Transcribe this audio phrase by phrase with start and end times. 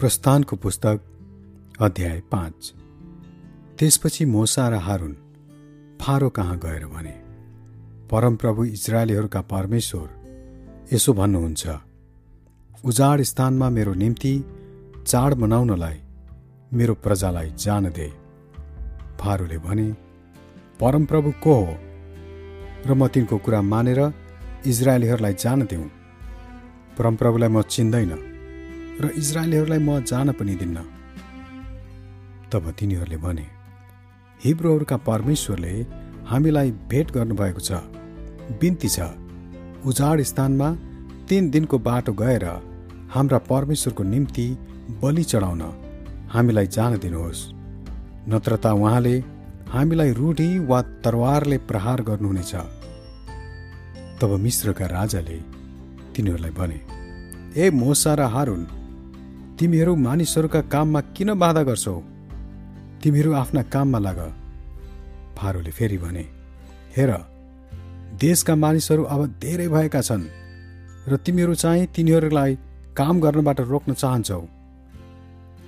[0.00, 1.00] प्रस्थानको पुस्तक
[1.80, 2.72] अध्याय पाँच।
[3.78, 5.12] त्यसपछि मोसा र हारुन
[6.00, 7.14] फारो कहाँ गएर भने
[8.10, 11.64] परमप्रभु इजरायलीहरूका परमेश्वर यसो भन्नुहुन्छ
[12.84, 14.34] उजाड स्थानमा मेरो निम्ति
[15.06, 16.00] चाड मनाउनलाई
[16.72, 18.12] मेरो प्रजालाई जान दे।
[19.20, 19.88] फारोले भने
[20.80, 21.76] परमप्रभु को हो?
[22.86, 24.00] र म तिनको कुरा मानेर
[24.66, 25.90] इजरायलीहरूलाई जान दिउँ
[26.98, 28.35] परमप्रभुलाई म चिन्दैन।
[29.00, 30.78] र इजरायलीहरूलाई म जान पनि दिन्न।
[32.52, 33.46] तब तिनीहरूले भने
[34.40, 35.74] हिब्रोहरूका परमेश्वरले
[36.26, 37.70] हामीलाई भेट गर्नुभएको छ।
[38.60, 38.98] बिन्ती छ।
[39.84, 40.68] उजाड स्थानमा
[41.28, 42.44] तिन दिनको बाटो गएर
[43.14, 44.46] हाम्रा परमेश्वरको निम्ति
[45.02, 45.62] बलि चढाउन
[46.32, 47.40] हामीलाई जान दिनुहोस्।
[48.28, 49.14] नत्र त उहाँले
[49.68, 52.54] हामीलाई रूढी वा तरवारले प्रहार गर्नुहुनेछ।
[54.20, 55.38] तब मिश्रका राजाले
[56.14, 56.78] तिनीहरूलाई भने
[57.56, 58.62] ए मोसा र हारुन
[59.58, 61.94] तिमीहरू मानिसहरूका काममा किन बाधा गर्छौ?
[63.02, 64.18] तिमीहरू आफ्ना काममा लाग।
[65.36, 66.24] फारोले फेरि भने
[66.96, 67.10] हेर
[68.20, 70.24] देशका मानिसहरू अब धेरै भएका छन्
[71.08, 72.58] र तिमीहरू चाहिँ तिनीहरूलाई
[72.96, 74.40] काम गर्नबाट रोक्न चाहन्छौ।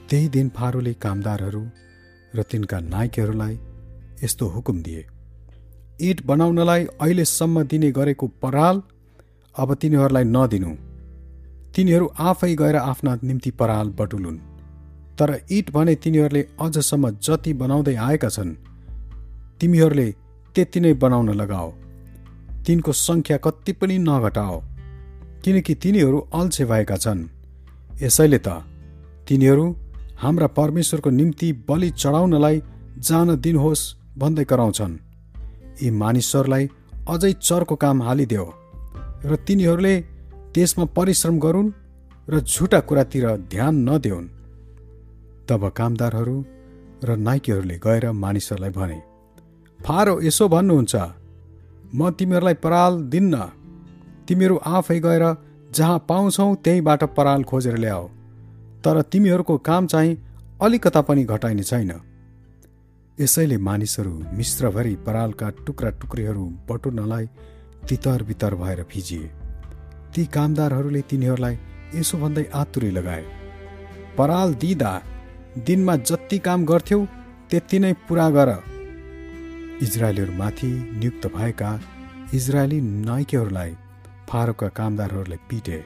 [0.08, 1.62] त्यही दिन फारोले कामदारहरू
[2.32, 3.54] र तिनका नायकहरूलाई
[4.24, 5.02] यस्तो हुकुम दिए।
[6.00, 8.76] इट बनाउनलाई अहिलेसम्म दिने गरेको पराल
[9.54, 10.72] अब तिनीहरूलाई नदिनु।
[11.78, 14.38] तिनीहरू आफै गएर आफ्ना निम्ति पराल बटुलुन्।
[15.18, 18.50] तर इट भने तिनीहरूले अझसम्म जति बनाउँदै आएका छन्
[19.60, 20.08] तिमीहरूले
[20.54, 21.70] त्यति नै बनाउन लगाओ।
[22.66, 24.58] तिनको सङ्ख्या कति पनि नघटाओ
[25.44, 27.20] किनकि तिनीहरू अल्छे भएका छन्।
[28.02, 28.48] यसैले त
[29.28, 29.64] तिनीहरू
[30.18, 32.62] हाम्रा परमेश्वरको निम्ति बलि चढाउनलाई
[33.06, 35.00] जान दिनुहोस् भन्दै कराउँछन्।
[35.82, 36.64] यी मानिसहरूलाई
[37.08, 38.46] अझै चर्को काम हालिदेऊ
[39.24, 39.94] र तिनीहरूले
[40.58, 41.70] त्यसमा परिश्रम गरून्
[42.28, 44.26] र झुटा कुरातिर ध्यान नदेऊन्।
[45.48, 46.36] तब कामदारहरू
[47.04, 48.98] र नाइकीहरूले गएर मानिसहरूलाई भने
[49.80, 50.94] फारो यसो भन्नुहुन्छ।
[51.94, 53.34] म तिमीहरूलाई पराल दिन्न।
[54.26, 55.24] तिमीहरू आफै गएर
[55.70, 58.04] जहाँ पाउँछौ त्यहीबाट पराल खोजेर ल्याऊ
[58.82, 60.18] तर तिमीहरूको काम चाहिँ
[60.58, 61.92] अलिकता पनि घटाइने छैन।
[63.18, 67.26] यसैले मानिसहरू मिश्रभरि परालका टुक्रा टुक्रीहरू बटुल्नलाई
[67.88, 69.37] तितर बितर भएर फिजिए।
[70.18, 71.56] ती कामदारहरूले तिनीहरूलाई
[71.94, 73.24] यसो भन्दै आतुरी लगाए।
[74.18, 74.90] पराल दिँदा
[75.66, 76.98] दिनमा जति काम गर्थ्यौ
[77.50, 78.50] त्यति नै पुरा गर।
[79.82, 81.70] इजरायलीहरूमाथि नियुक्त भएका
[82.34, 83.70] इजरायली नाइकेहरूलाई
[84.28, 85.78] फारोका कामदारहरूले पिटे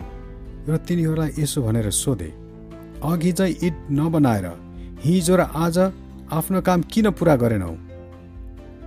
[0.69, 2.31] र तिनीहरूलाई यसो भनेर सोधे
[3.04, 4.47] अघि चाहिँ इट नबनाएर
[5.04, 5.78] हिजो र आज
[6.32, 7.72] आफ्नो काम किन पुरा गरेनौ?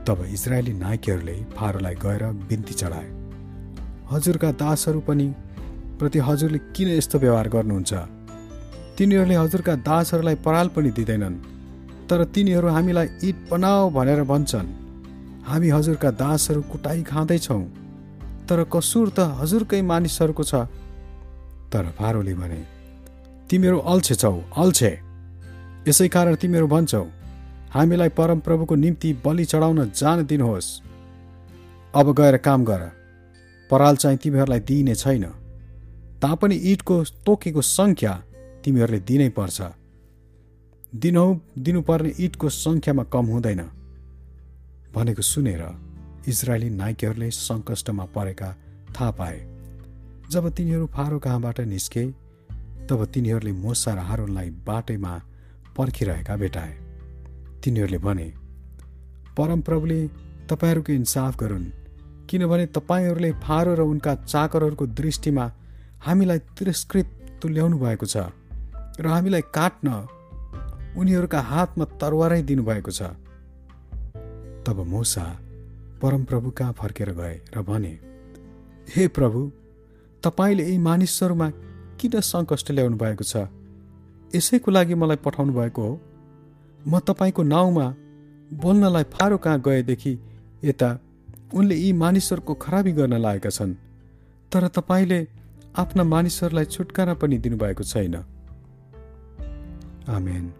[0.05, 3.24] तब इजरायली नायकीहरूले फारोलाई गएर बिन्ती चढाए।
[4.11, 5.27] हजुरका दासहरू पनि
[5.99, 7.93] प्रति हजुरले किन यस्तो व्यवहार गर्नुहुन्छ?
[8.97, 11.37] तिनीहरूले हजुरका दासहरूलाई पराल पनि दिँदैनन्
[12.09, 14.67] तर तिनीहरू हामीलाई इट बनाऊ भनेर भन्छन्।
[15.47, 17.63] हामी हजुरका दासहरू कुटाइ खाँदैछौँ
[18.47, 20.53] तर कसुर त हजुरकै मानिसहरूको छ।
[21.71, 22.61] तर फारोले भने
[23.49, 24.91] तिमीहरू अल्छे छौ अल्छे।
[25.87, 27.03] यसै कारण तिमीहरू भन्छौ
[27.73, 30.67] हामीलाई परमप्रभुको निम्ति बलि चढाउन जान दिनुहोस्।
[31.93, 32.81] अब गएर काम गर।
[33.69, 35.23] पराल चाहिँ तिमीहरूलाई दिइने छैन।
[36.21, 38.23] तापनि इटको तोकेको सङ्ख्या
[38.63, 39.61] तिमीहरूले दिनै पर्छ।
[40.95, 43.61] दिनहौ दिनुपर्ने इटको सङ्ख्यामा कम हुँदैन।
[44.93, 45.63] भनेको सुनेर
[46.27, 48.55] इजरायली नाइकेहरूले सङ्कष्टमा परेका
[48.95, 49.39] थाहा पाए।
[50.31, 52.05] जब तिनीहरू फारो कहाँबाट निस्के
[52.89, 55.21] तब तिनीहरूले मोसा र हारुनलाई बाटैमा
[55.77, 56.73] पर्खिरहेका भेटाए।
[57.63, 58.33] तिनीहरूले भने
[59.37, 60.07] परमप्रभुले
[60.49, 61.65] तपाईँहरूको इन्साफ गरून्।
[62.29, 65.51] किनभने तपाईँहरूले फारो र उनका चाकरहरूको दृष्टिमा
[66.05, 67.07] हामीलाई तिरस्कृत
[67.41, 68.17] तुल्याउनु भएको छ
[68.99, 69.87] र हामीलाई काट्न
[70.97, 73.01] उनीहरूका हातमा तरवारै दिनुभएको छ।
[74.65, 75.25] तब मोसा
[76.01, 77.99] परमप्रभु कहाँ फर्केर गए र भने
[78.95, 79.51] हे प्रभु
[80.23, 81.49] तपाईँले यी मानिसहरूमा
[81.99, 83.47] किन सङ्कष्ट ल्याउनु भएको छ?
[84.35, 85.99] यसैको लागि मलाई पठाउनु भएको हो।
[86.87, 87.87] म तपाईँको नाउँमा
[88.53, 90.13] बोल्नलाई फारो कहाँ गएदेखि
[90.63, 90.89] यता
[91.55, 93.73] उनले यी मानिसहरूको खराबी गर्न लागेका छन्।
[94.51, 95.27] तर तपाईँले
[95.75, 98.15] आफ्ना मानिसहरूलाई छुटकारा पनि दिनुभएको छैन।
[100.09, 100.53] आमेन।